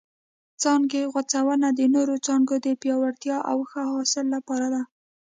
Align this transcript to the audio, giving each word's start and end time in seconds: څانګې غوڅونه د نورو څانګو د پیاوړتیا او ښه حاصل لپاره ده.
څانګې 0.61 1.01
غوڅونه 1.11 1.67
د 1.77 1.79
نورو 1.95 2.15
څانګو 2.25 2.55
د 2.65 2.67
پیاوړتیا 2.81 3.37
او 3.51 3.57
ښه 3.69 3.81
حاصل 3.91 4.25
لپاره 4.35 4.67
ده. 4.73 4.81